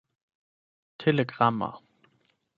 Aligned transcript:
telegrama 0.97 1.69